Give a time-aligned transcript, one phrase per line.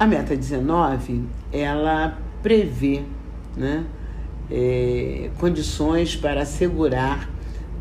[0.00, 3.02] A meta 19, ela prevê
[3.54, 3.84] né,
[4.50, 7.28] é, condições para assegurar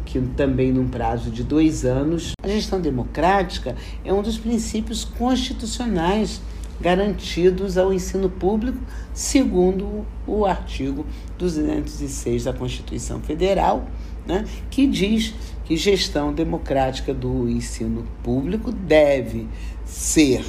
[0.03, 6.41] que também num prazo de dois anos, a gestão democrática é um dos princípios constitucionais
[6.81, 8.79] garantidos ao ensino público,
[9.13, 11.05] segundo o artigo
[11.37, 13.87] 206 da Constituição Federal,
[14.27, 15.33] né, que diz
[15.63, 19.47] que gestão democrática do ensino público deve
[19.85, 20.43] ser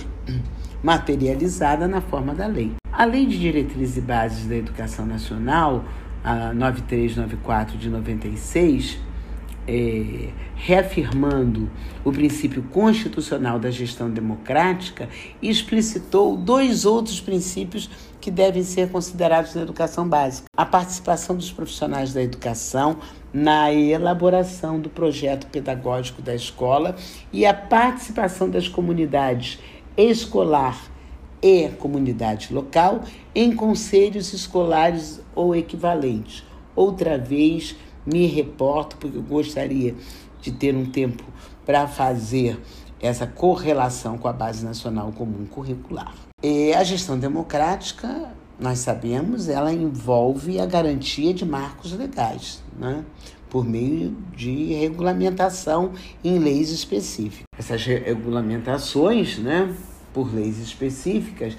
[0.83, 2.73] materializada na forma da lei.
[2.93, 5.85] A Lei de Diretrizes e Bases da Educação Nacional,
[6.23, 8.99] a 9394 de 96,
[9.67, 11.71] é, reafirmando
[12.05, 15.09] o princípio constitucional da gestão democrática,
[15.41, 17.89] explicitou dois outros princípios
[18.21, 22.99] que devem ser considerados na educação básica: a participação dos profissionais da educação
[23.33, 26.97] na elaboração do projeto pedagógico da escola
[27.33, 29.59] e a participação das comunidades
[30.01, 30.91] escolar
[31.43, 33.03] e comunidade local
[33.35, 36.45] em conselhos escolares ou equivalentes.
[36.75, 37.77] Outra vez,
[38.07, 39.95] me reporto, porque eu gostaria
[40.41, 41.25] de ter um tempo
[41.65, 42.61] para fazer
[43.01, 46.15] essa correlação com a Base Nacional Comum Curricular.
[46.43, 53.05] E a gestão democrática, nós sabemos, ela envolve a garantia de marcos legais, né?
[53.49, 55.93] por meio de regulamentação
[56.23, 57.45] em leis específicas.
[57.59, 59.75] Essas regulamentações, né,
[60.13, 61.57] por leis específicas,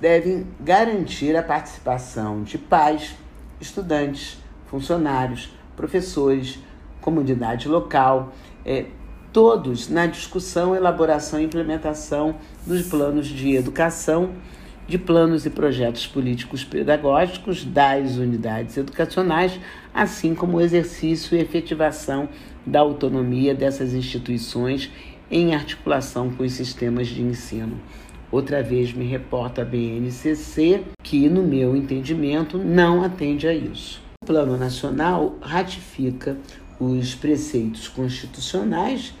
[0.00, 3.14] devem garantir a participação de pais,
[3.60, 6.58] estudantes, funcionários, professores,
[7.00, 8.32] comunidade local,
[8.64, 8.86] é,
[9.32, 14.30] todos na discussão, elaboração e implementação dos planos de educação,
[14.86, 19.58] de planos e projetos políticos pedagógicos das unidades educacionais,
[19.92, 22.28] assim como o exercício e efetivação
[22.66, 24.90] da autonomia dessas instituições
[25.30, 27.80] em articulação com os sistemas de ensino.
[28.30, 34.02] Outra vez me reporta a BNCC que, no meu entendimento, não atende a isso.
[34.22, 36.36] O Plano Nacional ratifica
[36.80, 39.14] os preceitos constitucionais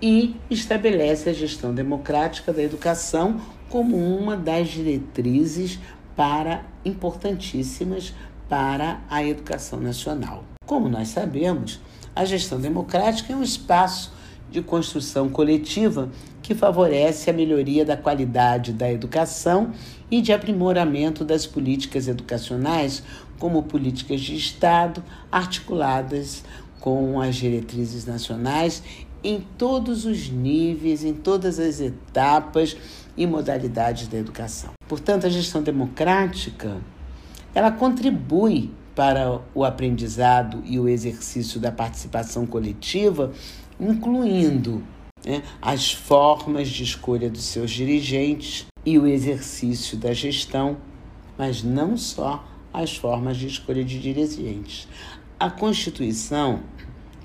[0.00, 5.78] e estabelece a gestão democrática da educação como uma das diretrizes
[6.14, 8.14] para importantíssimas
[8.48, 10.44] para a educação nacional.
[10.66, 11.80] Como nós sabemos,
[12.14, 14.12] a gestão democrática é um espaço
[14.52, 16.10] de construção coletiva
[16.42, 19.72] que favorece a melhoria da qualidade da educação
[20.10, 23.02] e de aprimoramento das políticas educacionais,
[23.38, 26.44] como políticas de Estado articuladas
[26.78, 28.82] com as diretrizes nacionais
[29.24, 32.76] em todos os níveis, em todas as etapas
[33.16, 34.70] e modalidades da educação.
[34.88, 36.76] Portanto, a gestão democrática,
[37.54, 43.32] ela contribui para o aprendizado e o exercício da participação coletiva,
[43.82, 44.82] incluindo
[45.26, 50.76] né, as formas de escolha dos seus dirigentes e o exercício da gestão,
[51.36, 54.88] mas não só as formas de escolha de dirigentes.
[55.38, 56.60] A Constituição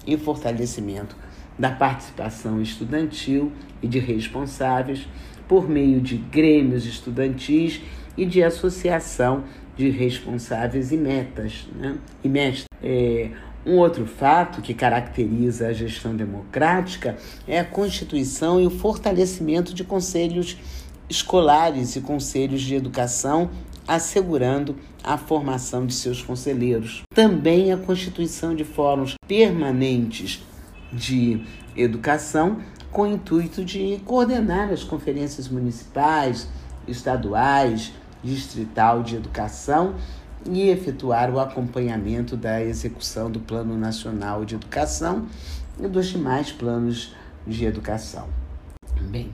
[0.05, 1.15] e o fortalecimento
[1.57, 3.51] da participação estudantil
[3.81, 5.07] e de responsáveis
[5.47, 7.81] por meio de grêmios estudantis
[8.17, 9.43] e de associação
[9.77, 11.67] de responsáveis e metas.
[11.75, 11.97] Né?
[12.23, 13.29] E mestres, é,
[13.65, 17.17] um outro fato que caracteriza a gestão democrática
[17.47, 20.57] é a constituição e o fortalecimento de conselhos
[21.09, 23.49] escolares e conselhos de educação,
[23.87, 27.03] assegurando a formação de seus conselheiros.
[27.13, 30.43] Também a constituição de fóruns permanentes
[30.91, 31.43] de
[31.75, 32.59] educação,
[32.91, 36.49] com o intuito de coordenar as conferências municipais,
[36.87, 37.93] estaduais,
[38.27, 39.95] distrital de educação
[40.45, 45.27] e efetuar o acompanhamento da execução do Plano Nacional de Educação
[45.79, 47.13] e dos demais planos
[47.45, 48.27] de educação.
[49.01, 49.31] Bem,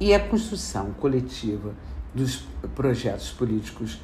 [0.00, 1.74] e a construção coletiva
[2.14, 2.44] dos
[2.74, 4.00] projetos políticos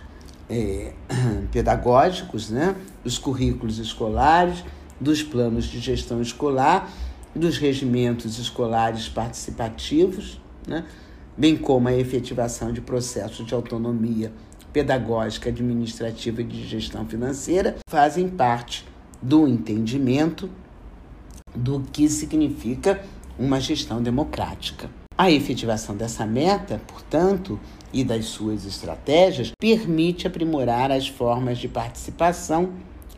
[0.49, 0.95] é,
[1.53, 2.75] pedagógicos, né,
[3.05, 4.65] dos currículos escolares,
[5.00, 6.91] dos planos de gestão escolar,
[7.35, 10.85] dos regimentos escolares participativos, né,
[11.38, 14.32] bem como a efetivação de processos de autonomia
[14.73, 18.85] pedagógica, administrativa e de gestão financeira fazem parte
[19.23, 20.50] do entendimento
[21.55, 23.00] do que significa
[23.38, 24.90] uma gestão democrática.
[25.17, 27.58] A efetivação dessa meta, portanto,
[27.93, 32.73] e das suas estratégias, permite aprimorar as formas de participação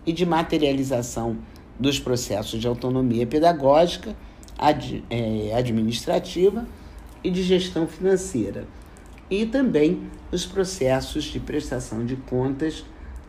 [0.04, 1.38] e de materialização
[1.78, 4.14] dos processos de autonomia pedagógica,
[4.58, 6.66] ad, é, administrativa
[7.22, 8.66] e de gestão financeira
[9.30, 12.84] e também os processos de prestação de contas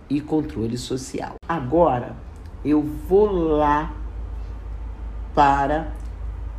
[0.09, 1.35] e controle social.
[1.47, 2.15] Agora
[2.65, 3.95] eu vou lá
[5.33, 5.93] para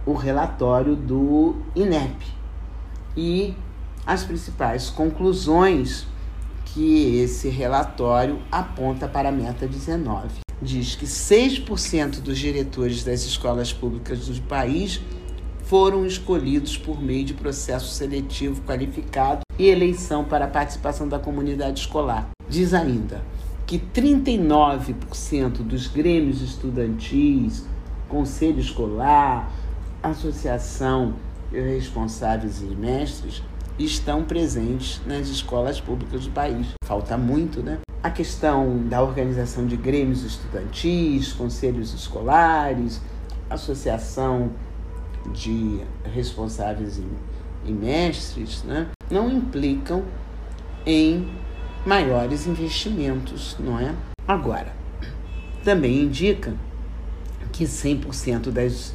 [0.07, 2.27] o relatório do INEP
[3.17, 3.55] e
[4.07, 6.07] as principais conclusões
[6.67, 10.41] que esse relatório aponta para a meta 19.
[10.61, 15.01] Diz que 6% dos diretores das escolas públicas do país
[15.73, 21.81] foram escolhidos por meio de processo seletivo qualificado e eleição para a participação da comunidade
[21.81, 22.29] escolar.
[22.47, 23.23] Diz ainda
[23.67, 27.65] que 39% dos grêmios estudantis,
[28.07, 29.51] conselho escolar,
[30.03, 31.15] associação
[31.51, 33.43] responsáveis e mestres
[33.79, 36.67] estão presentes nas escolas públicas do país.
[36.85, 37.79] Falta muito, né?
[38.03, 43.01] A questão da organização de grêmios estudantis, conselhos escolares,
[43.49, 44.51] associação
[45.33, 47.07] de responsáveis e,
[47.65, 48.89] e mestres, né?
[49.11, 50.03] Não implicam
[50.85, 51.29] em
[51.87, 53.95] maiores investimentos, não é?
[54.27, 54.73] Agora,
[55.65, 56.55] também indica
[57.53, 58.95] que 100% das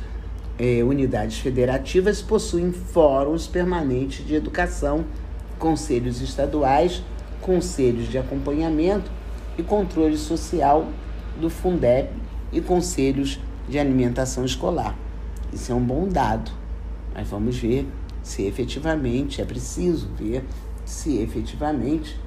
[0.58, 5.06] eh, unidades federativas possuem fóruns permanentes de educação,
[5.60, 7.04] conselhos estaduais,
[7.42, 9.10] conselhos de acompanhamento
[9.58, 10.88] e controle social
[11.40, 12.10] do Fundeb
[12.52, 14.96] e conselhos de alimentação escolar.
[15.52, 16.52] Isso é um bom dado,
[17.14, 17.88] mas vamos ver
[18.22, 20.44] se efetivamente é preciso ver
[20.86, 22.20] se efetivamente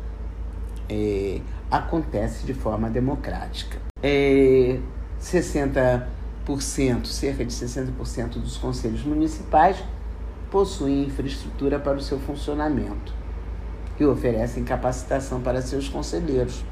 [0.88, 1.40] é,
[1.70, 3.78] acontece de forma democrática.
[4.02, 4.78] É,
[5.20, 6.06] 60%,
[7.05, 9.76] cerca de 60% dos conselhos municipais
[10.50, 13.14] possuem infraestrutura para o seu funcionamento
[13.99, 16.64] e oferecem capacitação para seus conselheiros.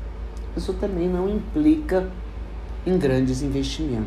[0.57, 2.11] Isso também não implica
[2.87, 4.07] em grandes investimentos.